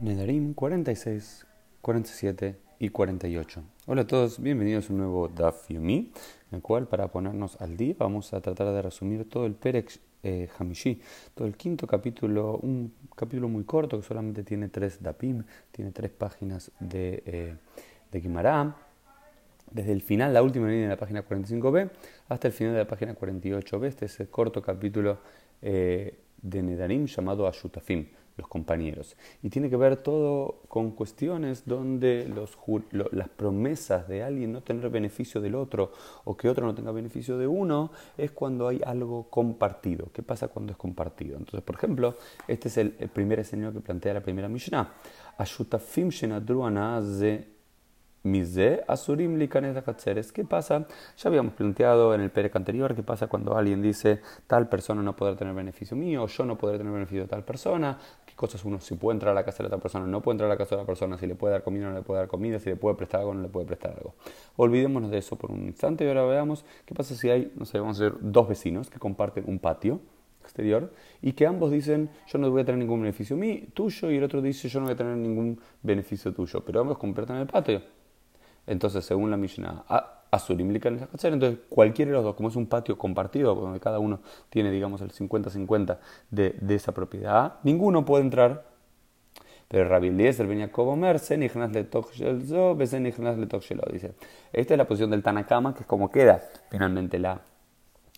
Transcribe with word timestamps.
Nedarim 0.00 0.54
46, 0.54 1.44
47 1.82 2.56
y 2.78 2.88
48. 2.88 3.62
Hola 3.86 4.02
a 4.02 4.06
todos, 4.06 4.40
bienvenidos 4.40 4.88
a 4.88 4.92
un 4.92 4.98
nuevo 5.00 5.26
Daf 5.26 5.68
Yomi, 5.68 6.12
en 6.52 6.56
el 6.56 6.62
cual 6.62 6.86
para 6.86 7.08
ponernos 7.08 7.60
al 7.60 7.76
día 7.76 7.96
vamos 7.98 8.32
a 8.32 8.40
tratar 8.40 8.72
de 8.72 8.80
resumir 8.80 9.28
todo 9.28 9.44
el 9.44 9.54
Perek 9.54 9.98
eh, 10.22 10.48
Hamishi, 10.56 11.02
todo 11.34 11.48
el 11.48 11.56
quinto 11.56 11.88
capítulo, 11.88 12.60
un 12.62 12.94
capítulo 13.16 13.48
muy 13.48 13.64
corto 13.64 14.00
que 14.00 14.06
solamente 14.06 14.44
tiene 14.44 14.68
tres 14.68 15.02
Dapim, 15.02 15.42
tiene 15.72 15.90
tres 15.90 16.12
páginas 16.12 16.70
de, 16.78 17.24
eh, 17.26 17.56
desde 19.72 19.92
el 19.92 20.02
final, 20.02 20.32
la 20.32 20.42
última 20.42 20.68
línea 20.68 20.84
de 20.84 20.90
la 20.90 20.96
página 20.96 21.26
45b, 21.26 21.90
hasta 22.28 22.46
el 22.46 22.54
final 22.54 22.74
de 22.74 22.78
la 22.78 22.86
página 22.86 23.16
48b, 23.16 23.86
este 23.86 24.04
es 24.04 24.20
el 24.20 24.28
corto 24.28 24.62
capítulo 24.62 25.18
eh, 25.60 26.20
de 26.40 26.62
Nedarim 26.62 27.06
llamado 27.06 27.48
Ashutafim 27.48 28.06
los 28.38 28.48
compañeros. 28.48 29.16
Y 29.42 29.50
tiene 29.50 29.68
que 29.68 29.76
ver 29.76 29.96
todo 29.96 30.62
con 30.68 30.92
cuestiones 30.92 31.64
donde 31.66 32.32
las 33.12 33.28
promesas 33.28 34.08
de 34.08 34.22
alguien 34.22 34.52
no 34.52 34.62
tener 34.62 34.88
beneficio 34.88 35.40
del 35.40 35.54
otro 35.54 35.92
o 36.24 36.36
que 36.36 36.48
otro 36.48 36.64
no 36.64 36.74
tenga 36.74 36.92
beneficio 36.92 37.36
de 37.36 37.46
uno 37.46 37.90
es 38.16 38.30
cuando 38.30 38.68
hay 38.68 38.80
algo 38.86 39.28
compartido. 39.28 40.10
¿Qué 40.12 40.22
pasa 40.22 40.48
cuando 40.48 40.72
es 40.72 40.78
compartido? 40.78 41.36
Entonces, 41.36 41.62
por 41.62 41.76
ejemplo, 41.76 42.16
este 42.46 42.68
es 42.68 42.78
el, 42.78 42.92
primer 43.12 43.40
escenario 43.40 43.72
que 43.72 43.80
plantea 43.80 44.14
la 44.14 44.22
primera 44.22 44.48
Mishnah. 44.48 44.92
Mize 48.24 48.82
Asurim 48.88 49.38
¿Qué 49.38 50.44
pasa? 50.44 50.86
Ya 51.16 51.28
habíamos 51.28 51.54
planteado 51.54 52.14
en 52.14 52.20
el 52.20 52.30
Perec 52.30 52.56
anterior 52.56 52.94
qué 52.94 53.02
pasa 53.02 53.28
cuando 53.28 53.56
alguien 53.56 53.80
dice 53.80 54.20
tal 54.46 54.68
persona 54.68 55.02
no 55.02 55.14
podrá 55.14 55.36
tener 55.36 55.54
beneficio 55.54 55.96
mío, 55.96 56.26
yo 56.26 56.44
no 56.44 56.58
podré 56.58 56.78
tener 56.78 56.92
beneficio 56.92 57.22
de 57.22 57.28
tal 57.28 57.44
persona, 57.44 57.96
qué 58.26 58.34
cosas 58.34 58.64
uno 58.64 58.80
si 58.80 58.96
puede 58.96 59.16
entrar 59.16 59.32
a 59.32 59.34
la 59.34 59.44
casa 59.44 59.62
de 59.62 59.68
otra 59.68 59.78
persona, 59.78 60.06
no 60.06 60.20
puede 60.20 60.34
entrar 60.34 60.50
a 60.50 60.54
la 60.54 60.58
casa 60.58 60.74
de 60.74 60.82
otra 60.82 60.86
persona, 60.86 61.16
si 61.16 61.26
le 61.26 61.36
puede 61.36 61.52
dar 61.52 61.62
comida 61.62 61.86
o 61.86 61.90
no 61.90 61.96
le 61.96 62.02
puede 62.02 62.20
dar 62.20 62.28
comida, 62.28 62.58
si 62.58 62.70
le 62.70 62.76
puede 62.76 62.96
prestar 62.96 63.20
algo 63.20 63.34
no 63.34 63.42
le 63.42 63.48
puede 63.48 63.66
prestar 63.66 63.92
algo. 63.96 64.14
Olvidémonos 64.56 65.10
de 65.10 65.18
eso 65.18 65.36
por 65.36 65.52
un 65.52 65.66
instante 65.66 66.04
y 66.04 66.08
ahora 66.08 66.24
veamos 66.24 66.64
qué 66.86 66.94
pasa 66.94 67.14
si 67.14 67.30
hay, 67.30 67.52
no 67.56 67.64
sé, 67.66 67.78
vamos 67.78 68.00
a 68.00 68.04
decir, 68.04 68.18
dos 68.20 68.48
vecinos 68.48 68.90
que 68.90 68.98
comparten 68.98 69.44
un 69.46 69.60
patio 69.60 70.00
exterior 70.42 70.92
y 71.22 71.32
que 71.32 71.46
ambos 71.46 71.70
dicen 71.70 72.10
yo 72.26 72.38
no 72.38 72.50
voy 72.50 72.62
a 72.62 72.64
tener 72.64 72.80
ningún 72.80 73.00
beneficio 73.00 73.36
mío, 73.36 73.62
tuyo 73.74 74.10
y 74.10 74.16
el 74.16 74.24
otro 74.24 74.42
dice 74.42 74.68
yo 74.68 74.80
no 74.80 74.86
voy 74.86 74.94
a 74.94 74.96
tener 74.96 75.16
ningún 75.16 75.60
beneficio 75.82 76.32
tuyo, 76.32 76.64
pero 76.64 76.80
ambos 76.80 76.98
comparten 76.98 77.36
el 77.36 77.46
patio. 77.46 77.97
Entonces, 78.68 79.04
según 79.04 79.30
la 79.30 79.36
Mishnah, 79.36 79.84
Asurim 80.30 80.70
entonces 80.70 81.58
cualquiera 81.70 82.10
de 82.10 82.16
los 82.16 82.24
dos, 82.24 82.34
como 82.34 82.50
es 82.50 82.56
un 82.56 82.66
patio 82.66 82.98
compartido, 82.98 83.54
donde 83.54 83.80
cada 83.80 83.98
uno 83.98 84.20
tiene, 84.50 84.70
digamos, 84.70 85.00
el 85.00 85.10
50-50 85.10 85.96
de, 86.30 86.54
esa 86.68 86.92
propiedad, 86.92 87.54
ninguno 87.62 88.04
puede 88.04 88.24
entrar. 88.24 88.68
Pero 89.68 89.88
Rabbi 89.88 90.08
Eliezer 90.08 90.46
venía 90.46 90.72
como 90.72 90.96
Merce, 90.96 91.36
le 91.36 91.48
dice. 93.92 94.14
Esta 94.52 94.74
es 94.74 94.78
la 94.78 94.86
posición 94.86 95.10
del 95.10 95.22
Tanakama, 95.22 95.74
que 95.74 95.80
es 95.80 95.86
como 95.86 96.10
queda 96.10 96.42
finalmente 96.70 97.18
la, 97.18 97.42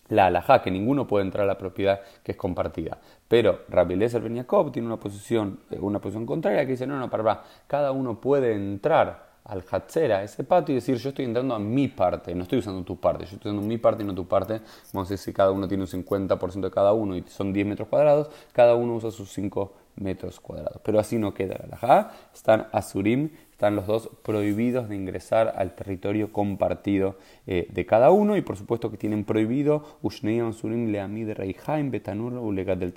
la 0.09 0.27
alajá, 0.27 0.61
que 0.61 0.71
ninguno 0.71 1.07
puede 1.07 1.25
entrar 1.25 1.43
a 1.43 1.47
la 1.47 1.57
propiedad 1.57 2.01
que 2.23 2.33
es 2.33 2.37
compartida. 2.37 2.99
Pero 3.27 3.61
Rabbi 3.67 3.95
Eliezer 3.95 4.21
Beniakov 4.21 4.71
tiene 4.71 4.87
una 4.87 4.97
posición, 4.97 5.59
una 5.79 5.99
posición 5.99 6.25
contraria 6.25 6.65
que 6.65 6.71
dice, 6.71 6.87
no, 6.87 6.97
no, 6.97 7.09
para, 7.09 7.43
cada 7.67 7.91
uno 7.91 8.21
puede 8.21 8.53
entrar 8.53 9.30
al 9.45 9.63
Hatzera, 9.69 10.23
ese 10.23 10.43
patio, 10.43 10.73
y 10.73 10.75
decir, 10.75 10.97
yo 10.97 11.09
estoy 11.09 11.25
entrando 11.25 11.55
a 11.55 11.59
mi 11.59 11.87
parte, 11.87 12.33
no 12.35 12.43
estoy 12.43 12.59
usando 12.59 12.83
tu 12.83 12.99
parte, 12.99 13.25
yo 13.25 13.35
estoy 13.35 13.51
usando 13.51 13.67
mi 13.67 13.77
parte 13.77 14.03
y 14.03 14.05
no 14.05 14.13
tu 14.13 14.27
parte. 14.27 14.61
Vamos 14.93 15.09
a 15.09 15.13
decir, 15.13 15.25
si 15.25 15.33
cada 15.33 15.51
uno 15.51 15.67
tiene 15.67 15.83
un 15.83 15.89
50% 15.89 16.61
de 16.61 16.71
cada 16.71 16.93
uno 16.93 17.15
y 17.15 17.23
son 17.27 17.51
10 17.51 17.67
metros 17.67 17.87
cuadrados, 17.87 18.29
cada 18.53 18.75
uno 18.75 18.95
usa 18.95 19.11
sus 19.11 19.31
5 19.33 19.73
metros 19.95 20.39
cuadrados. 20.39 20.81
Pero 20.83 20.99
así 20.99 21.17
no 21.17 21.33
queda 21.33 21.59
la 21.69 22.11
están 22.33 22.67
Asurim 22.71 23.29
están 23.61 23.75
los 23.75 23.85
dos 23.85 24.09
prohibidos 24.23 24.89
de 24.89 24.95
ingresar 24.95 25.53
al 25.55 25.75
territorio 25.75 26.33
compartido 26.33 27.17
eh, 27.45 27.67
de 27.69 27.85
cada 27.85 28.09
uno 28.09 28.35
y 28.35 28.41
por 28.41 28.57
supuesto 28.57 28.89
que 28.89 28.97
tienen 28.97 29.23
prohibido 29.23 29.99
Reihaim 30.01 31.91
Betanur 31.91 32.33
Ulegat 32.33 32.79
del. 32.79 32.91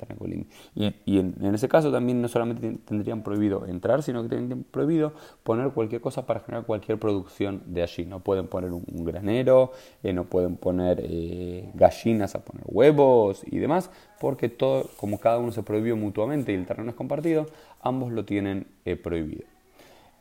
Y, 0.75 0.95
y 1.05 1.19
en, 1.19 1.55
ese 1.55 1.69
caso 1.69 1.93
también 1.93 2.23
no 2.23 2.29
solamente 2.29 2.79
tendrían 2.87 3.23
prohibido 3.23 3.67
entrar, 3.67 4.03
sino 4.03 4.23
que 4.23 4.31
tendrían 4.31 4.65
prohibido 4.65 5.13
poner 5.43 5.69
cualquier 5.73 6.01
cosa 6.01 6.25
para 6.25 6.41
generar 6.41 6.65
cualquier 6.65 6.99
producción 6.99 7.61
de 7.67 7.83
allí. 7.83 8.07
No 8.07 8.21
pueden 8.21 8.47
poner 8.47 8.73
un, 8.73 9.05
granero, 9.05 9.73
eh, 10.03 10.15
no 10.15 10.25
pueden 10.25 10.57
poner 10.57 10.99
eh, 11.03 11.69
gallinas 11.75 12.37
a 12.37 12.43
poner 12.43 12.65
huevos 12.67 13.43
y 13.45 13.59
demás, 13.59 13.91
porque 14.19 14.49
todo, 14.49 14.89
como 14.97 15.21
cada 15.21 15.37
uno 15.37 15.53
se 15.53 15.63
prohibió 15.63 15.95
mutuamente 15.95 16.53
y 16.53 16.55
el 16.55 16.65
terreno 16.65 16.89
es 16.89 16.97
compartido, 16.97 17.49
ambos 17.83 18.13
lo 18.13 18.25
tienen 18.25 18.67
prohibido. 19.03 19.54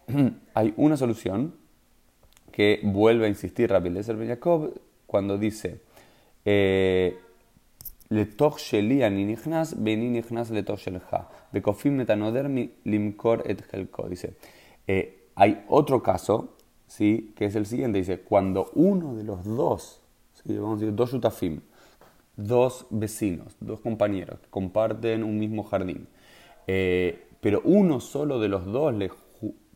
hay 0.53 0.73
una 0.77 0.97
solución 0.97 1.55
que 2.51 2.79
vuelve 2.83 3.25
a 3.25 3.29
insistir 3.29 3.69
Rabbi 3.69 3.89
Lezer 3.89 4.15
Ben 4.15 4.27
Jacob 4.27 4.73
cuando 5.07 5.37
dice 5.37 5.81
eh, 6.45 7.17
Letoch 8.09 8.59
sheli 8.59 9.03
ani 9.03 9.25
nichnas 9.25 9.75
beni 9.83 10.09
nichnas 10.09 10.51
letoch 10.51 10.79
shelcha 10.79 11.27
bekofim 11.51 11.95
metanoder 11.95 12.47
limkor 12.85 13.41
et 13.45 13.63
helko 13.71 14.07
dice 14.09 14.35
eh, 14.87 15.29
hay 15.35 15.63
otro 15.67 16.03
caso 16.03 16.55
¿sí? 16.87 17.33
que 17.35 17.45
es 17.45 17.55
el 17.55 17.65
siguiente 17.65 17.97
dice 17.97 18.19
cuando 18.19 18.69
uno 18.75 19.15
de 19.15 19.23
los 19.23 19.43
dos 19.43 20.01
¿sí? 20.33 20.55
vamos 20.55 20.77
a 20.77 20.81
decir 20.81 20.95
dos 20.95 21.11
yutafim 21.11 21.61
dos 22.35 22.85
vecinos 22.91 23.55
dos 23.59 23.79
compañeros 23.79 24.39
comparten 24.51 25.23
un 25.23 25.39
mismo 25.39 25.63
jardín 25.63 26.07
eh, 26.67 27.27
pero 27.41 27.61
uno 27.63 27.99
solo 27.99 28.39
de 28.39 28.49
los 28.49 28.65
dos 28.65 28.93
le 28.93 29.09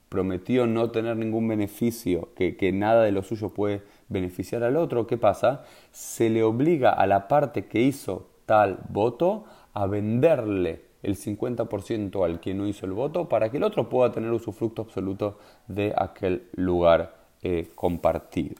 prometió 0.09 0.67
no 0.67 0.91
tener 0.91 1.17
ningún 1.17 1.47
beneficio, 1.47 2.29
que, 2.35 2.55
que, 2.55 2.71
nada 2.71 3.03
de 3.03 3.11
lo 3.11 3.23
suyo 3.23 3.49
puede 3.49 3.81
beneficiar 4.09 4.63
al 4.63 4.77
otro, 4.77 5.07
¿qué 5.07 5.17
pasa? 5.17 5.65
Se 5.91 6.29
le 6.29 6.43
obliga 6.43 6.91
a 6.91 7.05
la 7.07 7.27
parte 7.27 7.65
que 7.65 7.81
hizo 7.81 8.27
tal 8.45 8.79
voto 8.89 9.45
a 9.73 9.85
venderle 9.85 10.87
el 11.03 11.15
50% 11.15 12.25
al 12.25 12.39
que 12.39 12.53
no 12.53 12.67
hizo 12.67 12.85
el 12.85 12.93
voto 12.93 13.29
para 13.29 13.49
que 13.49 13.57
el 13.57 13.63
otro 13.63 13.89
pueda 13.89 14.11
tener 14.11 14.31
usufructo 14.31 14.81
absoluto 14.81 15.37
de 15.67 15.93
aquel 15.95 16.47
lugar 16.53 17.15
eh, 17.43 17.69
compartido, 17.75 18.55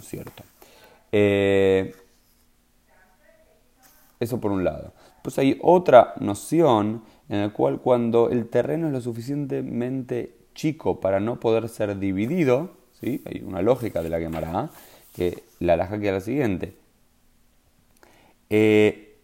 ¿cierto? 0.00 0.42
Eh, 1.10 1.94
eso 4.20 4.40
por 4.40 4.52
un 4.52 4.64
lado. 4.64 4.92
Pues 5.22 5.38
hay 5.38 5.58
otra 5.62 6.14
noción 6.20 7.02
en 7.28 7.40
la 7.40 7.48
cual 7.50 7.80
cuando 7.80 8.30
el 8.30 8.48
terreno 8.48 8.86
es 8.88 8.92
lo 8.92 9.00
suficientemente 9.00 10.37
chico 10.58 10.98
para 10.98 11.20
no 11.20 11.38
poder 11.38 11.68
ser 11.68 11.96
dividido, 11.98 12.72
¿sí? 13.00 13.22
hay 13.24 13.42
una 13.42 13.62
lógica 13.62 14.02
de 14.02 14.10
la 14.10 14.18
quemará, 14.18 14.70
que 15.14 15.44
la 15.60 15.76
laja 15.76 16.00
queda 16.00 16.14
la 16.14 16.20
siguiente. 16.20 16.74
Eh, 18.50 19.16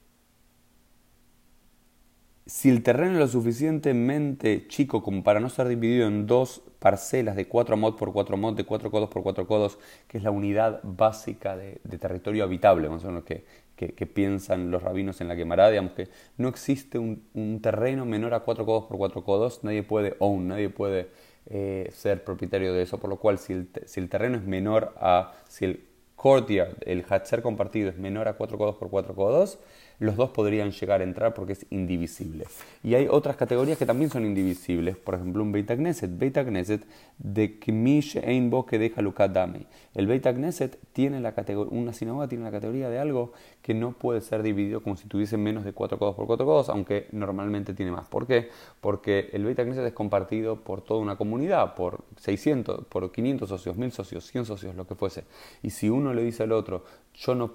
si 2.47 2.71
el 2.71 2.83
terreno 2.85 3.15
es 3.15 3.19
lo 3.19 3.29
suficientemente 3.29 4.69
chico 4.69 5.03
como 5.03 5.25
para 5.25 5.41
no 5.41 5.49
ser 5.49 5.67
dividido 5.67 6.07
en 6.07 6.27
dos 6.27 6.63
parcelas 6.79 7.35
de 7.35 7.49
4 7.49 7.77
mod 7.77 7.97
por 7.97 8.13
4 8.13 8.37
mod, 8.37 8.55
de 8.55 8.65
4 8.65 8.91
codos 8.91 9.09
por 9.09 9.23
4 9.23 9.47
codos, 9.49 9.79
que 10.07 10.19
es 10.19 10.25
la 10.25 10.31
unidad 10.31 10.81
básica 10.85 11.57
de, 11.57 11.81
territorio 11.99 12.45
habitable, 12.45 12.89
más 12.89 13.03
o 13.05 13.09
menos 13.09 13.25
que, 13.25 13.45
que, 13.77 14.07
piensan 14.07 14.71
los 14.71 14.83
rabinos 14.83 15.21
en 15.21 15.29
la 15.29 15.37
quemará, 15.37 15.71
digamos 15.71 15.93
que 15.93 16.09
no 16.37 16.49
existe 16.49 16.99
un, 16.99 17.61
terreno 17.63 18.05
menor 18.05 18.35
a 18.35 18.41
4 18.41 18.65
codos 18.65 18.85
por 18.85 18.97
4 18.99 19.25
codos, 19.25 19.65
nadie 19.65 19.83
puede 19.83 20.17
own, 20.19 20.49
nadie 20.49 20.69
puede 20.69 21.09
eh, 21.47 21.89
ser 21.93 22.25
propietario 22.25 22.73
de 22.73 22.83
eso, 22.83 22.99
por 22.99 23.11
lo 23.11 23.17
cual 23.17 23.39
si 23.39 23.53
el, 23.53 23.69
si 23.87 24.01
el 24.01 24.09
terreno 24.09 24.37
es 24.37 24.45
menor 24.45 24.95
a, 24.97 25.33
si 25.49 25.65
el 25.65 25.85
courtyard, 26.17 26.77
el 26.87 27.05
hatcher 27.05 27.43
compartido 27.43 27.91
es 27.91 27.99
menor 27.99 28.29
a 28.29 28.35
4 28.35 28.57
codos 28.57 28.77
por 28.77 28.91
4 28.91 29.15
codos, 29.15 29.59
los 30.05 30.17
dos 30.17 30.31
podrían 30.31 30.71
llegar 30.71 31.01
a 31.01 31.05
entrar 31.05 31.35
porque 31.35 31.55
es 31.55 31.67
indivisible. 31.71 32.45
Y 32.83 32.95
hay 32.95 33.09
otras 33.09 33.37
categorías 33.37 33.79
que 33.79 33.87
también 33.87 34.11
son 34.11 34.25
indivisibles, 34.25 34.97
por 34.97 35.15
ejemplo 35.15 35.43
un 35.43 35.53
Beit 35.53 35.71
Knesset, 35.71 36.17
Beit 36.17 36.37
Knesset 36.39 36.87
de 37.19 37.59
Kmish 37.59 38.17
Einbo 38.19 38.67
que 38.67 38.79
deja 38.79 39.03
Dame. 39.29 39.67
El 39.95 40.07
Beit 40.07 40.25
Knesset 40.25 40.79
tiene 40.93 41.21
la 41.21 41.33
categoría, 41.33 41.79
una 41.79 41.93
sinagoga 41.93 42.29
tiene 42.29 42.45
la 42.45 42.51
categoría 42.51 42.89
de 42.89 42.99
algo 42.99 43.33
que 43.63 43.75
no 43.75 43.93
puede 43.93 44.21
ser 44.21 44.43
dividido 44.43 44.83
como 44.83 44.97
si 44.97 45.09
tuviese 45.09 45.37
menos 45.37 45.65
de 45.65 45.73
4 45.73 45.99
codos 45.99 46.15
por 46.15 46.27
4 46.27 46.45
codos, 46.45 46.69
aunque 46.69 47.09
normalmente 47.13 47.75
tiene 47.75 47.93
más. 47.93 48.07
¿Por 48.09 48.27
qué? 48.27 48.51
Porque 48.81 49.31
el 49.33 49.45
Beit 49.45 49.59
Knesset 49.59 49.87
es 49.87 49.93
compartido 49.93 50.57
por 50.57 50.83
toda 50.83 51.01
una 51.01 51.17
comunidad, 51.17 51.75
por 51.75 52.05
600, 52.17 52.87
por 52.87 53.11
500 53.11 53.49
socios, 53.49 53.77
1000 53.77 53.93
socios, 53.93 54.27
100 54.27 54.45
socios, 54.45 54.75
lo 54.75 54.87
que 54.87 54.95
fuese. 54.95 55.25
Y 55.63 55.71
si 55.71 55.89
uno 55.89 56.13
le 56.13 56.23
dice 56.23 56.43
al 56.43 56.53
otro, 56.53 56.85
yo 57.15 57.35
no, 57.35 57.53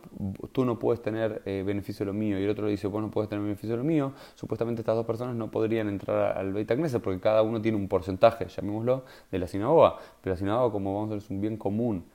tú 0.51 0.65
no 0.65 0.79
puedes 0.79 1.01
tener 1.01 1.41
eh, 1.45 1.63
beneficio 1.65 2.05
de 2.05 2.11
lo 2.11 2.17
mío 2.17 2.38
y 2.39 2.43
el 2.45 2.49
otro 2.49 2.67
dice, 2.67 2.87
vos 2.87 3.01
no 3.01 3.11
puedes 3.11 3.29
tener 3.29 3.43
beneficio 3.43 3.77
de 3.77 3.83
mío, 3.83 4.13
supuestamente 4.35 4.81
estas 4.81 4.95
dos 4.95 5.05
personas 5.05 5.35
no 5.35 5.51
podrían 5.51 5.89
entrar 5.89 6.37
al 6.37 6.53
Beit 6.53 6.71
Knesset 6.71 7.01
porque 7.01 7.19
cada 7.19 7.41
uno 7.41 7.61
tiene 7.61 7.77
un 7.77 7.87
porcentaje, 7.87 8.47
llamémoslo, 8.47 9.03
de 9.31 9.39
la 9.39 9.47
sinagoga. 9.47 9.97
Pero 10.21 10.33
la 10.33 10.37
sinagoga, 10.37 10.71
como 10.71 10.93
vamos 10.93 11.09
a 11.09 11.13
ver, 11.15 11.23
es 11.23 11.29
un 11.29 11.41
bien 11.41 11.57
común 11.57 12.05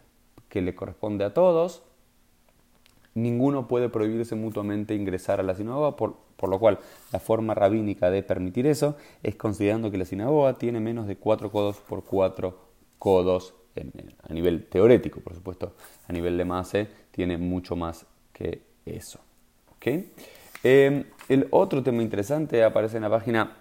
que 0.48 0.62
le 0.62 0.74
corresponde 0.74 1.24
a 1.24 1.34
todos, 1.34 1.82
ninguno 3.14 3.68
puede 3.68 3.88
prohibirse 3.88 4.34
mutuamente 4.34 4.94
ingresar 4.94 5.40
a 5.40 5.42
la 5.42 5.54
sinagoga, 5.54 5.96
por, 5.96 6.16
lo 6.42 6.58
cual 6.58 6.78
la 7.10 7.20
forma 7.20 7.54
rabínica 7.54 8.10
de 8.10 8.22
permitir 8.22 8.66
eso 8.66 8.96
es 9.22 9.34
considerando 9.34 9.90
que 9.90 9.96
la 9.96 10.04
sinagoga 10.04 10.54
tiene 10.54 10.78
menos 10.78 11.06
de 11.06 11.16
4 11.16 11.50
codos 11.50 11.78
por 11.78 12.04
4 12.04 12.58
codos 12.98 13.54
a 14.22 14.32
nivel 14.32 14.66
teorético, 14.66 15.20
por 15.20 15.34
supuesto, 15.34 15.72
a 16.06 16.12
nivel 16.12 16.36
de 16.36 16.44
mase 16.44 16.88
tiene 17.10 17.38
mucho 17.38 17.76
más 17.76 18.06
que 18.32 18.62
eso. 18.84 19.20
Em, 20.62 21.04
el 21.28 21.46
otro 21.50 21.82
tema 21.82 22.02
interesante 22.02 22.62
aparece 22.64 22.96
en 22.96 23.02
la 23.02 23.10
página 23.10 23.56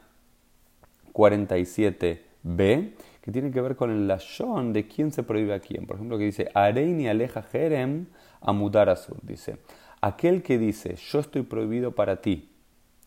47b, 1.14 2.94
que 3.22 3.31
tiene 3.31 3.52
que 3.52 3.62
ver 3.62 3.75
con 3.75 3.92
el 3.92 4.08
lashon 4.08 4.74
de 4.74 4.88
quién 4.88 5.12
se 5.12 5.24
prohíbe 5.24 5.54
a 5.54 5.60
quién. 5.60 5.86
Por 5.86 5.98
ejemplo, 5.98 6.18
que 6.18 6.25
dice, 6.25 6.50
Areini 6.54 7.08
aleja 7.08 7.42
jerem 7.44 8.08
amudar 8.42 8.90
azur. 8.90 9.18
Dice, 9.22 9.58
aquel 10.02 10.44
que 10.44 10.58
dice, 10.58 10.96
yo 10.96 11.20
estoy 11.20 11.44
prohibido 11.44 11.94
para 11.94 12.22
ti, 12.22 12.50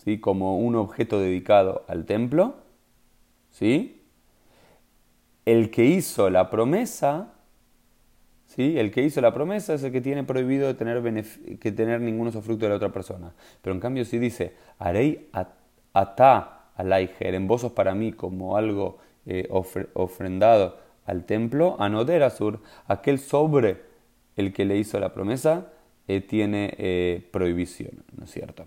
¿sí? 0.05 0.21
como 0.21 0.59
un 0.59 0.77
objeto 0.77 1.21
dedicado 1.21 1.85
al 1.89 2.07
templo, 2.07 2.57
¿sí? 3.51 4.03
el 5.45 5.71
que 5.71 5.85
hizo 5.85 6.29
la 6.29 6.51
promesa, 6.51 7.36
el 8.57 8.91
que 8.91 9.03
hizo 9.03 9.21
la 9.21 9.35
promesa 9.35 9.75
es 9.75 9.83
el 9.83 9.93
que 9.93 10.01
tiene 10.01 10.25
prohibido 10.25 10.75
tener, 10.77 11.03
que 11.61 11.73
tener 11.73 12.01
ningún 12.01 12.29
usufructo 12.29 12.65
de 12.65 12.71
la 12.71 12.77
otra 12.77 12.93
persona. 12.93 13.33
Pero 13.63 13.75
en 13.75 13.81
cambio 13.81 14.05
si 14.05 14.19
dice, 14.19 14.55
harei 14.79 15.29
ata 15.93 16.71
alaiger, 16.75 17.35
en 17.35 17.47
vos 17.47 17.65
para 17.73 17.95
mí 17.95 18.13
como 18.13 18.57
algo 18.57 18.99
eh, 19.27 19.49
ofrendado 19.95 20.79
al 21.05 21.25
templo, 21.25 21.77
anoder 21.79 22.23
azur, 22.23 22.61
aquel 22.87 23.19
sobre 23.19 23.83
el 24.37 24.53
que 24.53 24.65
le 24.65 24.77
hizo 24.77 24.99
la 25.01 25.13
promesa 25.13 25.73
eh, 26.09 26.21
tiene 26.21 26.75
eh, 26.79 27.29
prohibición, 27.31 28.05
¿no 28.17 28.25
es 28.25 28.31
cierto? 28.31 28.67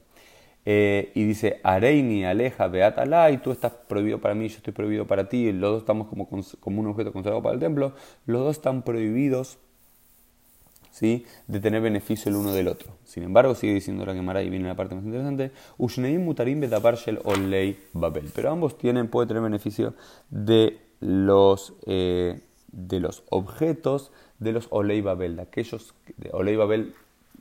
Eh, 0.66 1.12
y 1.16 1.24
dice, 1.24 1.62
Areini, 1.64 2.26
aleja, 2.26 2.68
beatala, 2.68 3.32
y 3.32 3.38
tú 3.38 3.52
estás 3.52 3.72
prohibido 3.72 4.20
para 4.20 4.36
mí, 4.36 4.50
yo 4.50 4.58
estoy 4.58 4.74
prohibido 4.74 5.08
para 5.08 5.30
ti, 5.30 5.52
los 5.52 5.72
dos 5.72 5.82
estamos 5.84 6.08
como, 6.08 6.28
como 6.60 6.82
un 6.82 6.88
objeto 6.88 7.14
consagrado 7.14 7.42
para 7.42 7.54
el 7.54 7.60
templo, 7.60 7.94
los 8.26 8.44
dos 8.44 8.58
están 8.58 8.84
prohibidos 8.84 9.58
¿sí? 11.00 11.26
de 11.48 11.62
tener 11.62 11.82
beneficio 11.82 12.30
el 12.30 12.36
uno 12.36 12.52
del 12.52 12.68
otro. 12.68 12.92
Sin 13.06 13.24
embargo, 13.24 13.56
sigue 13.56 13.74
diciendo 13.74 14.06
la 14.06 14.14
Gemara 14.14 14.44
y 14.44 14.50
viene 14.50 14.68
la 14.68 14.76
parte 14.76 14.96
más 14.96 15.06
interesante, 15.06 15.52
mutarim 15.78 16.62
olei 17.24 17.78
babel. 17.94 18.30
Pero 18.36 18.52
ambos 18.52 18.78
tienen, 18.78 19.08
puede 19.08 19.28
tener 19.28 19.42
beneficio 19.42 19.94
de 20.30 20.78
los, 21.00 21.74
de 21.86 23.00
los 23.00 23.24
objetos 23.30 24.12
de 24.40 24.52
los 24.52 24.68
Olei 24.72 25.02
Babel, 25.02 25.36
de 25.38 25.42
aquellos, 25.44 25.94
Olei 26.32 26.56
Babel 26.56 26.94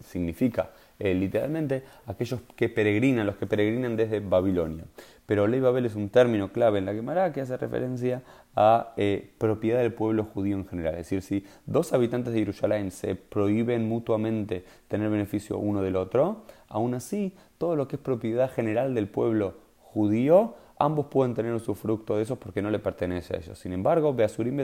significa 0.05 0.71
eh, 0.99 1.15
literalmente 1.15 1.85
aquellos 2.07 2.41
que 2.57 2.69
peregrinan, 2.69 3.27
los 3.27 3.37
que 3.37 3.47
peregrinan 3.47 3.97
desde 3.97 4.21
Babilonia. 4.21 4.85
Pero 5.27 5.45
Olei 5.45 5.61
Babel 5.61 5.87
es 5.87 5.95
un 5.95 6.09
término 6.09 6.53
clave 6.53 6.79
en 6.79 6.87
la 6.87 6.95
Gemara 6.95 7.33
que 7.33 7.41
hace 7.41 7.57
referencia 7.57 8.23
a 8.57 8.95
eh, 8.97 9.31
propiedad 9.39 9.81
del 9.81 9.93
pueblo 9.93 10.25
judío 10.25 10.57
en 10.57 10.67
general. 10.67 10.95
Es 10.95 11.11
decir, 11.11 11.23
si 11.23 11.47
dos 11.67 11.93
habitantes 11.93 12.33
de 12.33 12.41
Jerusalén 12.41 12.91
se 12.91 13.15
prohíben 13.15 13.89
mutuamente 13.89 14.65
tener 14.89 15.11
beneficio 15.11 15.59
uno 15.59 15.83
del 15.83 15.97
otro, 15.97 16.45
aún 16.69 16.95
así 16.95 17.35
todo 17.59 17.77
lo 17.77 17.87
que 17.87 17.97
es 17.97 18.03
propiedad 18.03 18.51
general 18.51 18.95
del 18.95 19.09
pueblo 19.09 19.55
judío 19.81 20.55
ambos 20.79 21.07
pueden 21.07 21.35
tener 21.35 21.51
un 21.53 21.57
usufructo 21.57 22.17
de 22.17 22.23
esos 22.23 22.39
porque 22.39 22.63
no 22.63 22.71
le 22.71 22.79
pertenece 22.79 23.35
a 23.35 23.39
ellos. 23.39 23.59
Sin 23.59 23.73
embargo, 23.73 24.15
Beasurim 24.15 24.59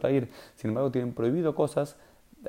Tair, 0.00 0.28
sin 0.54 0.70
embargo, 0.70 0.90
tienen 0.90 1.12
prohibido 1.12 1.54
cosas, 1.54 1.96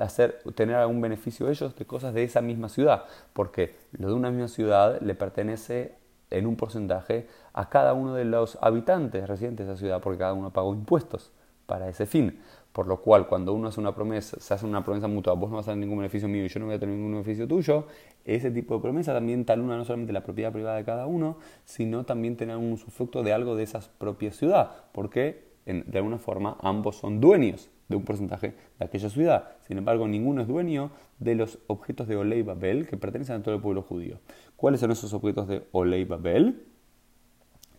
hacer, 0.00 0.42
tener 0.54 0.76
algún 0.76 1.00
beneficio 1.00 1.48
ellos 1.48 1.76
de 1.76 1.84
cosas 1.86 2.14
de 2.14 2.24
esa 2.24 2.40
misma 2.40 2.68
ciudad, 2.68 3.04
porque 3.32 3.76
lo 3.92 4.08
de 4.08 4.14
una 4.14 4.30
misma 4.30 4.48
ciudad 4.48 5.00
le 5.00 5.14
pertenece 5.14 5.94
en 6.30 6.46
un 6.46 6.56
porcentaje 6.56 7.26
a 7.52 7.68
cada 7.68 7.92
uno 7.92 8.14
de 8.14 8.24
los 8.24 8.58
habitantes 8.60 9.28
residentes 9.28 9.66
de 9.66 9.72
esa 9.72 9.78
ciudad, 9.78 10.00
porque 10.00 10.18
cada 10.18 10.32
uno 10.32 10.52
pagó 10.52 10.74
impuestos 10.74 11.32
para 11.66 11.88
ese 11.88 12.06
fin. 12.06 12.40
Por 12.72 12.86
lo 12.86 13.00
cual, 13.00 13.26
cuando 13.26 13.52
uno 13.52 13.68
hace 13.68 13.80
una 13.80 13.92
promesa, 13.94 14.38
se 14.38 14.54
hace 14.54 14.64
una 14.64 14.84
promesa 14.84 15.08
mutua, 15.08 15.34
vos 15.34 15.50
no 15.50 15.56
vas 15.56 15.66
a 15.66 15.72
tener 15.72 15.86
ningún 15.86 15.98
beneficio 15.98 16.28
mío 16.28 16.44
y 16.44 16.48
yo 16.48 16.60
no 16.60 16.66
voy 16.66 16.76
a 16.76 16.78
tener 16.78 16.94
ningún 16.94 17.12
beneficio 17.12 17.48
tuyo, 17.48 17.86
ese 18.24 18.52
tipo 18.52 18.76
de 18.76 18.80
promesa 18.80 19.12
también 19.12 19.44
taluna 19.44 19.76
no 19.76 19.84
solamente 19.84 20.12
la 20.12 20.22
propiedad 20.22 20.52
privada 20.52 20.76
de 20.76 20.84
cada 20.84 21.06
uno, 21.06 21.38
sino 21.64 22.04
también 22.04 22.36
tener 22.36 22.56
un 22.56 22.72
usufructo 22.72 23.24
de 23.24 23.32
algo 23.32 23.56
de 23.56 23.64
esa 23.64 23.80
propia 23.98 24.30
ciudad, 24.30 24.70
porque 24.92 25.50
de 25.66 25.98
alguna 25.98 26.18
forma 26.18 26.56
ambos 26.60 26.96
son 26.96 27.20
dueños 27.20 27.70
de 27.90 27.96
un 27.96 28.04
porcentaje 28.04 28.54
de 28.78 28.84
aquella 28.84 29.10
ciudad. 29.10 29.48
Sin 29.66 29.76
embargo, 29.76 30.08
ninguno 30.08 30.40
es 30.40 30.48
dueño 30.48 30.92
de 31.18 31.34
los 31.34 31.58
objetos 31.66 32.08
de 32.08 32.16
Olei 32.16 32.40
Babel 32.40 32.86
que 32.86 32.96
pertenecen 32.96 33.36
a 33.36 33.42
todo 33.42 33.54
el 33.54 33.60
pueblo 33.60 33.82
judío. 33.82 34.20
¿Cuáles 34.56 34.80
son 34.80 34.92
esos 34.92 35.12
objetos 35.12 35.48
de 35.48 35.64
Olei 35.72 36.04
Babel? 36.04 36.69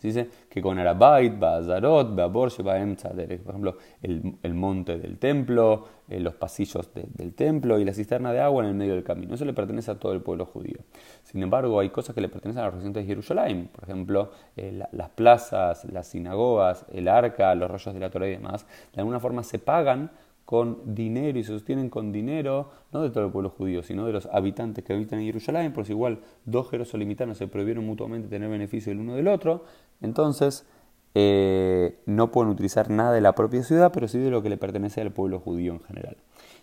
Dice 0.08 0.30
que 0.50 0.62
con 0.62 0.80
Arabait, 0.80 1.38
Bazarot, 1.38 2.16
Beabor, 2.16 2.52
Por 2.56 2.68
ejemplo, 2.68 3.78
el, 4.02 4.36
el, 4.42 4.54
monte 4.54 4.98
del 4.98 5.18
templo, 5.18 5.86
eh, 6.08 6.20
los 6.20 6.36
pasillos 6.36 6.92
del 6.94 7.34
templo 7.34 7.80
y 7.80 7.86
la 7.86 7.94
cisterna 7.94 8.34
de 8.34 8.42
agua 8.42 8.64
en 8.64 8.70
el 8.70 8.76
medio 8.76 8.96
del 8.96 9.04
camino. 9.04 9.36
Eso 9.36 9.46
le 9.46 9.54
pertenece 9.54 9.92
a 9.92 9.96
todo 10.00 10.14
el 10.14 10.22
pueblo 10.22 10.46
judío. 10.46 10.80
Sin 11.24 11.42
embargo, 11.44 11.80
hay 11.80 11.90
cosas 11.90 12.16
que 12.16 12.22
le 12.22 12.30
pertenecen 12.30 12.62
a 12.64 12.66
los 12.66 12.76
residentes 12.76 13.04
de 13.04 13.08
Jerusalén. 13.08 13.70
Por 13.72 13.84
ejemplo, 13.84 14.32
eh, 14.58 14.84
las 14.92 15.10
plazas, 15.10 15.86
las 15.86 16.08
sinagogas, 16.08 16.86
el 16.92 17.08
arca, 17.08 17.54
los 17.56 17.70
rollos 17.70 17.94
de 17.94 18.00
la 18.00 18.10
Torah 18.10 18.28
y 18.28 18.32
demás. 18.32 18.66
De 18.94 19.02
alguna 19.02 19.20
forma 19.20 19.44
se 19.44 19.60
pagan 19.60 20.12
con 20.52 20.94
dinero 20.94 21.40
y 21.40 21.46
se 21.46 21.54
sostienen 21.54 21.90
con 21.90 22.12
dinero, 22.12 22.72
no 22.92 23.02
de 23.02 23.10
todo 23.10 23.24
el 23.24 23.32
pueblo 23.32 23.52
judío, 23.52 23.84
sino 23.84 24.06
de 24.06 24.12
los 24.12 24.26
habitantes 24.26 24.84
que 24.84 24.92
habitan 24.92 25.20
en 25.20 25.26
Jerusalén, 25.28 25.72
por 25.72 25.86
si 25.86 25.94
igual 25.94 26.20
dos 26.44 26.70
jerosolimitanos 26.70 27.38
se 27.38 27.48
prohibieron 27.48 27.86
mutuamente 27.86 28.28
tener 28.28 28.50
beneficio 28.50 28.92
el 28.92 29.00
uno 29.00 29.16
del 29.16 29.30
otro, 29.30 29.64
entonces 30.02 30.68
eh, 31.16 32.02
no 32.06 32.34
pueden 32.34 32.52
utilizar 32.52 32.90
nada 32.90 33.14
de 33.14 33.22
la 33.22 33.34
propia 33.34 33.64
ciudad, 33.64 33.94
pero 33.94 34.10
sí 34.10 34.20
de 34.20 34.30
lo 34.30 34.44
que 34.44 34.50
le 34.50 34.58
pertenece 34.58 35.00
al 35.00 35.14
pueblo 35.14 35.40
judío 35.40 35.72
en 35.72 35.80
general. 35.80 36.18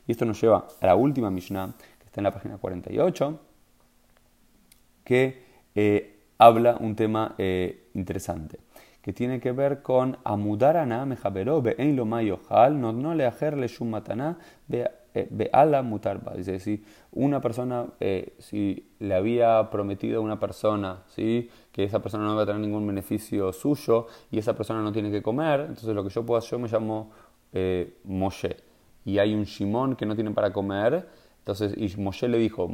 Y 0.06 0.12
esto 0.12 0.26
nos 0.26 0.38
lleva 0.38 0.68
a 0.82 0.86
la 0.86 0.94
última 0.94 1.30
Mishnah, 1.30 1.74
que 1.98 2.04
está 2.04 2.20
en 2.20 2.24
la 2.24 2.34
página 2.34 2.58
48, 2.58 3.40
que 5.02 5.44
eh, 5.74 6.24
habla 6.36 6.76
un 6.78 6.94
tema 6.94 7.36
eh, 7.38 7.88
interesante, 7.94 8.58
que 9.02 9.12
tiene 9.12 9.40
que 9.40 9.52
ver 9.52 9.82
con 9.82 10.18
amudarana 10.24 11.06
mejabero 11.06 11.62
en 11.64 11.96
lo 11.96 12.04
mayojal, 12.04 12.80
no, 12.80 12.92
no 12.92 13.14
le 13.14 13.26
ajerle 13.26 13.68
shumatana 13.68 14.38
ve 15.30 15.50
ala 15.52 15.82
mutarba. 15.82 16.34
Dice, 16.34 16.58
si 16.58 16.84
una 17.12 17.40
persona, 17.40 17.86
si 18.38 18.90
le 18.98 19.14
había 19.14 19.68
prometido 19.70 20.18
a 20.18 20.22
una 20.22 20.38
persona, 20.38 21.02
¿sí? 21.08 21.48
que 21.72 21.84
esa 21.84 22.00
persona 22.00 22.24
no 22.24 22.36
va 22.36 22.42
a 22.42 22.46
tener 22.46 22.60
ningún 22.60 22.86
beneficio 22.86 23.52
suyo 23.52 24.06
y 24.30 24.38
esa 24.38 24.54
persona 24.54 24.82
no 24.82 24.92
tiene 24.92 25.10
que 25.10 25.22
comer, 25.22 25.60
entonces 25.60 25.94
lo 25.94 26.04
que 26.04 26.10
yo 26.10 26.24
puedo 26.24 26.38
hacer, 26.38 26.52
yo 26.52 26.58
me 26.58 26.68
llamo 26.68 27.10
eh, 27.52 27.98
Moshe 28.04 28.56
y 29.04 29.18
hay 29.18 29.34
un 29.34 29.44
Shimón 29.44 29.96
que 29.96 30.04
no 30.06 30.14
tiene 30.14 30.30
para 30.32 30.52
comer, 30.52 31.08
entonces 31.38 31.74
y 31.76 32.00
Moshe 32.00 32.28
le 32.28 32.38
dijo, 32.38 32.68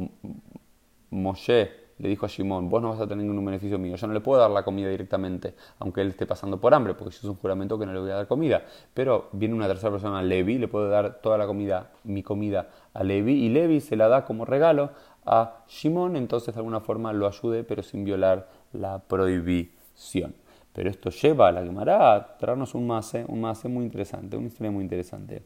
Moshe 1.09 1.84
le 1.97 2.09
dijo 2.09 2.25
a 2.25 2.29
Shimón, 2.29 2.69
vos 2.69 2.81
no 2.81 2.89
vas 2.89 2.99
a 2.99 3.07
tener 3.07 3.25
ningún 3.25 3.45
beneficio 3.45 3.79
mío, 3.79 3.95
yo 3.95 4.07
no 4.07 4.13
le 4.13 4.19
puedo 4.19 4.41
dar 4.41 4.51
la 4.51 4.63
comida 4.63 4.89
directamente, 4.89 5.55
aunque 5.79 6.01
él 6.01 6.09
esté 6.09 6.25
pasando 6.25 6.59
por 6.59 6.73
hambre, 6.73 6.93
porque 6.93 7.15
eso 7.15 7.27
es 7.27 7.29
un 7.31 7.37
juramento 7.37 7.79
que 7.79 7.85
no 7.85 7.93
le 7.93 7.99
voy 7.99 8.11
a 8.11 8.15
dar 8.15 8.27
comida, 8.27 8.63
pero 8.93 9.29
viene 9.31 9.55
una 9.55 9.67
tercera 9.67 9.91
persona, 9.91 10.21
Levi, 10.21 10.57
le 10.57 10.67
puedo 10.67 10.89
dar 10.89 11.21
toda 11.21 11.37
la 11.37 11.47
comida, 11.47 11.91
mi 12.03 12.21
comida 12.23 12.69
a 12.93 13.03
Levi, 13.03 13.33
y 13.33 13.49
Levi 13.49 13.79
se 13.79 13.95
la 13.95 14.07
da 14.07 14.25
como 14.25 14.45
regalo 14.45 14.91
a 15.25 15.63
Shimón, 15.67 16.15
entonces 16.15 16.53
de 16.53 16.59
alguna 16.59 16.81
forma 16.81 17.13
lo 17.13 17.27
ayude, 17.27 17.63
pero 17.63 17.81
sin 17.81 18.03
violar 18.03 18.47
la 18.73 18.99
prohibición. 18.99 20.35
Pero 20.73 20.89
esto 20.89 21.09
lleva 21.09 21.47
a 21.47 21.51
la 21.53 21.63
Gemara 21.63 22.13
a 22.13 22.37
traernos 22.37 22.75
un 22.75 22.85
mase, 22.85 23.23
un 23.29 23.39
mase 23.39 23.69
muy 23.69 23.85
interesante, 23.85 24.35
una 24.35 24.47
historia 24.47 24.71
muy 24.71 24.83
interesante. 24.83 25.43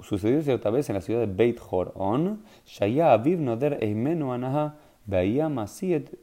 Sucedió 0.00 0.40
cierta 0.42 0.70
vez 0.70 0.88
en 0.88 0.94
la 0.94 1.00
ciudad 1.00 1.20
de 1.20 1.26
Beit 1.26 1.60
Horon, 1.68 2.42
Shaya 2.64 3.12
Aviv 3.12 3.40
Noder 3.40 3.78
Eimenu 3.82 4.32
Anaha, 4.32 4.76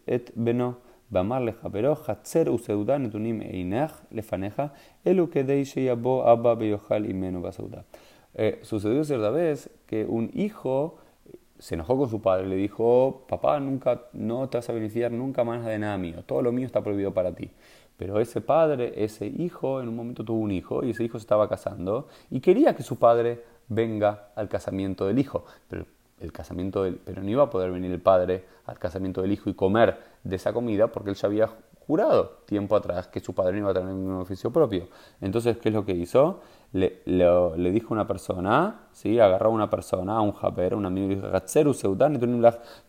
et 0.06 0.32
Beno. 0.36 0.90
Eh, 8.36 8.60
sucedió 8.62 9.04
cierta 9.04 9.32
vez 9.32 9.72
que 9.88 10.06
un 10.06 10.30
hijo 10.36 10.98
se 11.58 11.74
enojó 11.76 11.98
con 11.98 12.10
su 12.10 12.22
padre, 12.22 12.48
le 12.48 12.56
dijo, 12.56 13.26
papá, 13.28 13.60
nunca, 13.60 14.04
no 14.14 14.48
te 14.50 14.60
vas 14.60 14.70
a 14.70 14.74
beneficiar 14.74 15.12
nunca 15.12 15.44
más 15.44 15.66
de 15.66 15.80
nada 15.80 15.98
mío, 15.98 16.24
todo 16.26 16.44
lo 16.44 16.52
mío 16.52 16.66
está 16.66 16.82
prohibido 16.82 17.14
para 17.14 17.34
ti. 17.34 17.50
Pero 17.98 18.20
ese 18.22 18.40
padre, 18.40 18.94
ese 19.04 19.28
hijo, 19.28 19.82
en 19.82 19.90
un 19.90 19.96
momento 19.96 20.24
tuvo 20.24 20.40
un 20.40 20.52
hijo 20.52 20.86
y 20.86 20.92
ese 20.92 21.04
hijo 21.04 21.20
se 21.20 21.24
estaba 21.24 21.50
casando 21.50 22.08
y 22.30 22.40
quería 22.40 22.76
que 22.76 22.84
su 22.84 22.98
padre 22.98 23.44
venga 23.68 24.30
al 24.36 24.48
casamiento 24.48 25.06
del 25.06 25.20
hijo. 25.20 25.44
Pero, 25.68 25.86
el 26.20 26.32
casamiento 26.32 26.84
del, 26.84 26.96
pero 26.96 27.22
no 27.22 27.30
iba 27.30 27.44
a 27.44 27.50
poder 27.50 27.72
venir 27.72 27.92
el 27.92 28.02
padre 28.02 28.46
al 28.66 28.78
casamiento 28.80 29.22
del 29.22 29.32
hijo 29.32 29.50
y 29.50 29.54
comer 29.54 29.98
de 30.24 30.36
esa 30.36 30.54
comida 30.54 30.88
porque 30.88 31.10
él 31.10 31.16
ya 31.16 31.28
había 31.28 31.50
jurado 31.90 32.42
tiempo 32.46 32.76
atrás 32.76 33.08
que 33.08 33.20
su 33.20 33.34
padre 33.34 33.54
no 33.54 33.60
iba 33.60 33.72
a 33.72 33.74
tener 33.74 33.90
ningún 33.90 34.22
oficio 34.22 34.52
propio. 34.52 34.88
Entonces, 35.22 35.58
¿qué 35.58 35.70
es 35.70 35.76
lo 35.76 35.86
que 35.86 35.94
hizo? 35.94 36.42
Le, 36.72 37.02
le, 37.06 37.72
dijo 37.72 37.96
una 37.96 38.06
persona, 38.06 38.82
¿sí? 38.92 39.20
agarró 39.20 39.48
a 39.48 39.54
una 39.54 39.72
persona, 39.72 40.18
a 40.18 40.22
un 40.22 40.34
japer, 40.34 40.76
un 40.76 40.86
amigo, 40.86 41.12
y 41.12 41.16
dijo, 41.16 41.28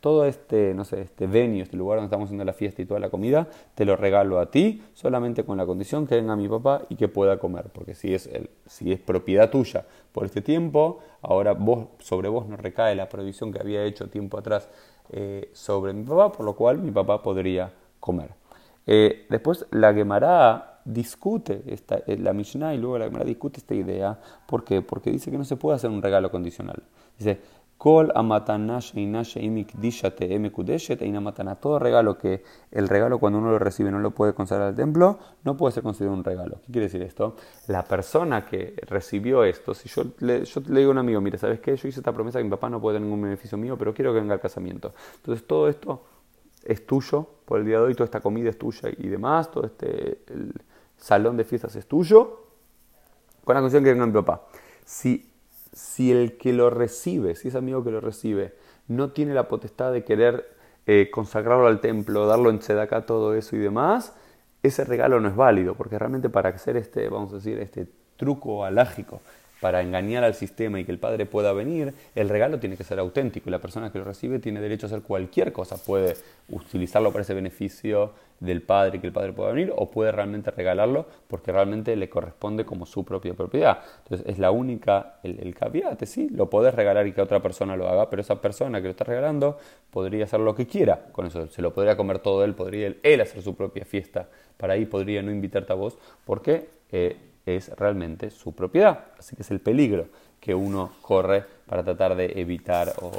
todo 0.00 0.26
este, 0.26 0.74
no 0.74 0.84
sé, 0.84 1.00
este 1.00 1.26
venue, 1.26 1.62
este 1.62 1.78
lugar 1.78 1.96
donde 1.96 2.08
estamos 2.08 2.26
haciendo 2.26 2.44
la 2.44 2.52
fiesta 2.52 2.82
y 2.82 2.84
toda 2.84 3.00
la 3.00 3.08
comida, 3.08 3.48
te 3.74 3.86
lo 3.86 3.96
regalo 3.96 4.38
a 4.38 4.50
ti, 4.50 4.82
solamente 4.92 5.44
con 5.44 5.56
la 5.56 5.64
condición 5.64 6.06
que 6.06 6.16
venga 6.16 6.36
mi 6.36 6.46
papá 6.46 6.82
y 6.90 6.96
que 6.96 7.08
pueda 7.08 7.38
comer, 7.38 7.70
porque 7.72 7.94
si 7.94 8.12
es, 8.12 8.26
el, 8.26 8.50
si 8.66 8.92
es 8.92 9.00
propiedad 9.00 9.48
tuya 9.48 9.86
por 10.12 10.26
este 10.26 10.42
tiempo, 10.42 10.98
ahora 11.22 11.54
vos, 11.54 11.86
sobre 12.00 12.28
vos 12.28 12.46
no 12.46 12.58
recae 12.58 12.94
la 12.94 13.08
prohibición 13.08 13.50
que 13.50 13.60
había 13.60 13.82
hecho 13.84 14.10
tiempo 14.10 14.38
atrás 14.38 14.68
eh, 15.10 15.48
sobre 15.54 15.94
mi 15.94 16.04
papá, 16.04 16.32
por 16.32 16.44
lo 16.44 16.54
cual 16.54 16.78
mi 16.78 16.90
papá 16.90 17.22
podría 17.22 17.72
comer. 17.98 18.30
Eh, 18.86 19.26
después 19.28 19.66
la 19.70 19.94
Gemara 19.94 20.69
discute 20.84 21.62
esta, 21.66 21.98
eh, 22.06 22.16
la 22.18 22.32
Mishnah 22.32 22.74
y 22.74 22.78
luego 22.78 22.98
la 22.98 23.06
Gemara 23.06 23.24
discute 23.24 23.58
esta 23.58 23.74
idea. 23.74 24.18
¿Por 24.46 24.64
qué? 24.64 24.82
Porque 24.82 25.10
dice 25.10 25.30
que 25.30 25.38
no 25.38 25.44
se 25.44 25.56
puede 25.56 25.76
hacer 25.76 25.90
un 25.90 26.02
regalo 26.02 26.30
condicional. 26.30 26.82
Dice, 27.18 27.40
Kol 27.80 28.12
todo 31.58 31.78
regalo 31.78 32.18
que 32.18 32.44
el 32.70 32.88
regalo 32.88 33.18
cuando 33.18 33.38
uno 33.38 33.50
lo 33.52 33.58
recibe 33.58 33.90
no 33.90 34.00
lo 34.00 34.10
puede 34.10 34.34
consagrar 34.34 34.68
al 34.68 34.74
templo, 34.74 35.18
no 35.44 35.56
puede 35.56 35.72
ser 35.72 35.82
considerado 35.82 36.18
un 36.18 36.22
regalo. 36.22 36.60
¿Qué 36.66 36.72
quiere 36.72 36.88
decir 36.88 37.00
esto? 37.00 37.36
La 37.68 37.82
persona 37.82 38.44
que 38.44 38.74
recibió 38.86 39.44
esto, 39.44 39.72
si 39.72 39.88
yo 39.88 40.02
le, 40.18 40.44
yo 40.44 40.60
le 40.68 40.80
digo 40.80 40.90
a 40.90 40.92
un 40.92 40.98
amigo, 40.98 41.22
mira, 41.22 41.38
¿sabes 41.38 41.60
qué? 41.60 41.74
Yo 41.74 41.88
hice 41.88 42.00
esta 42.00 42.12
promesa 42.12 42.38
que 42.38 42.44
mi 42.44 42.50
papá 42.50 42.68
no 42.68 42.82
puede 42.82 42.96
tener 42.96 43.06
ningún 43.06 43.22
beneficio 43.22 43.56
mío, 43.56 43.78
pero 43.78 43.94
quiero 43.94 44.12
que 44.12 44.20
venga 44.20 44.34
al 44.34 44.40
casamiento. 44.40 44.92
Entonces 45.16 45.46
todo 45.46 45.66
esto 45.66 46.04
es 46.62 46.84
tuyo 46.84 47.26
por 47.46 47.60
el 47.60 47.64
día 47.64 47.78
de 47.78 47.84
hoy, 47.84 47.94
toda 47.94 48.04
esta 48.04 48.20
comida 48.20 48.50
es 48.50 48.58
tuya 48.58 48.90
y 48.94 49.08
demás, 49.08 49.50
todo 49.50 49.64
este 49.64 50.18
el 50.28 50.52
salón 51.00 51.36
de 51.36 51.44
fiestas 51.44 51.74
es 51.76 51.86
tuyo, 51.86 52.46
con 53.44 53.54
la 53.54 53.60
condición 53.60 53.82
que 53.82 53.90
venga 53.90 54.06
mi 54.06 54.12
papá. 54.12 54.42
Si 54.84 55.30
si 55.72 56.10
el 56.10 56.36
que 56.36 56.52
lo 56.52 56.70
recibe, 56.70 57.36
si 57.36 57.48
ese 57.48 57.58
amigo 57.58 57.84
que 57.84 57.90
lo 57.90 58.00
recibe, 58.00 58.54
no 58.88 59.10
tiene 59.10 59.34
la 59.34 59.48
potestad 59.48 59.92
de 59.92 60.04
querer 60.04 60.56
eh, 60.86 61.10
consagrarlo 61.12 61.66
al 61.66 61.80
templo, 61.80 62.26
darlo 62.26 62.50
en 62.50 62.58
tzedaká, 62.58 63.06
todo 63.06 63.34
eso 63.34 63.56
y 63.56 63.60
demás, 63.60 64.14
ese 64.62 64.84
regalo 64.84 65.20
no 65.20 65.28
es 65.28 65.36
válido, 65.36 65.74
porque 65.74 65.98
realmente 65.98 66.28
para 66.28 66.50
hacer 66.50 66.76
este, 66.76 67.08
vamos 67.08 67.32
a 67.32 67.36
decir, 67.36 67.58
este 67.60 67.86
truco 68.16 68.64
alágico 68.64 69.20
para 69.60 69.82
engañar 69.82 70.24
al 70.24 70.34
sistema 70.34 70.80
y 70.80 70.84
que 70.84 70.92
el 70.92 70.98
padre 70.98 71.26
pueda 71.26 71.52
venir, 71.52 71.94
el 72.14 72.28
regalo 72.28 72.58
tiene 72.58 72.76
que 72.76 72.84
ser 72.84 72.98
auténtico 72.98 73.48
y 73.48 73.52
la 73.52 73.60
persona 73.60 73.92
que 73.92 73.98
lo 73.98 74.04
recibe 74.04 74.38
tiene 74.38 74.60
derecho 74.60 74.86
a 74.86 74.88
hacer 74.88 75.02
cualquier 75.02 75.52
cosa. 75.52 75.76
Puede 75.76 76.16
utilizarlo 76.48 77.12
para 77.12 77.22
ese 77.22 77.34
beneficio 77.34 78.12
del 78.40 78.62
padre, 78.62 79.00
que 79.00 79.06
el 79.06 79.12
padre 79.12 79.34
pueda 79.34 79.52
venir, 79.52 79.72
o 79.76 79.90
puede 79.90 80.12
realmente 80.12 80.50
regalarlo 80.50 81.06
porque 81.28 81.52
realmente 81.52 81.94
le 81.94 82.08
corresponde 82.08 82.64
como 82.64 82.86
su 82.86 83.04
propia 83.04 83.34
propiedad. 83.34 83.80
Entonces 84.04 84.26
es 84.26 84.38
la 84.38 84.50
única, 84.50 85.18
el, 85.22 85.38
el 85.40 85.54
caveat, 85.54 86.02
sí, 86.04 86.30
lo 86.30 86.48
podés 86.48 86.74
regalar 86.74 87.06
y 87.06 87.12
que 87.12 87.20
otra 87.20 87.40
persona 87.40 87.76
lo 87.76 87.88
haga, 87.88 88.08
pero 88.08 88.22
esa 88.22 88.40
persona 88.40 88.78
que 88.80 88.84
lo 88.84 88.90
está 88.92 89.04
regalando 89.04 89.58
podría 89.90 90.24
hacer 90.24 90.40
lo 90.40 90.54
que 90.54 90.66
quiera 90.66 91.08
con 91.12 91.26
eso. 91.26 91.46
Se 91.48 91.60
lo 91.60 91.74
podría 91.74 91.96
comer 91.96 92.20
todo 92.20 92.42
él, 92.44 92.54
podría 92.54 92.94
él, 93.02 93.20
hacer 93.20 93.42
su 93.42 93.54
propia 93.54 93.84
fiesta. 93.84 94.28
Para 94.56 94.72
ahí 94.72 94.86
podría 94.86 95.22
no 95.22 95.30
invitarte 95.30 95.72
a 95.72 95.76
vos 95.76 95.98
porque... 96.24 96.80
Eh, 96.92 97.16
es 97.46 97.68
realmente 97.70 98.30
su 98.30 98.54
propiedad. 98.54 99.06
Así 99.18 99.36
que 99.36 99.42
es 99.42 99.50
el 99.50 99.60
peligro 99.60 100.08
que 100.40 100.54
uno 100.54 100.92
corre 101.02 101.44
para 101.66 101.84
tratar 101.84 102.14
de 102.16 102.40
evitar 102.40 102.92
o 103.02 103.12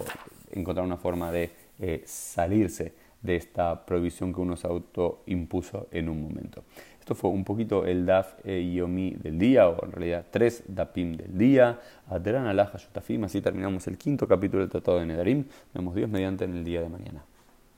encontrar 0.52 0.86
una 0.86 0.98
forma 0.98 1.32
de 1.32 1.52
eh, 1.80 2.04
salirse 2.06 2.94
de 3.22 3.36
esta 3.36 3.86
prohibición 3.86 4.34
que 4.34 4.42
uno 4.42 4.56
se 4.56 4.68
autoimpuso 4.68 5.88
en 5.92 6.10
un 6.10 6.22
momento. 6.22 6.64
Esto 7.00 7.16
fue 7.16 7.32
un 7.32 7.44
poquito 7.44 7.86
el 7.86 8.06
DAF 8.06 8.34
y 8.46 8.76
Yomi 8.76 9.12
del 9.12 9.40
día, 9.40 9.68
o 9.68 9.84
en 9.86 9.92
realidad 9.92 10.26
tres 10.30 10.64
DAPIM 10.68 11.18
del 11.18 11.38
día. 11.38 11.80
Adran 12.08 12.46
Alaja 12.46 12.78
Yutafim, 12.78 13.24
así 13.24 13.42
terminamos 13.42 13.88
el 13.88 13.98
quinto 13.98 14.28
capítulo 14.28 14.62
del 14.62 14.70
Tratado 14.70 15.00
de 15.00 15.08
Nedarim. 15.08 15.46
Vemos 15.74 15.96
Dios 15.96 16.10
mediante 16.10 16.46
en 16.46 16.56
el 16.56 16.64
día 16.64 16.82
de 16.82 16.90
mañana. 16.90 17.24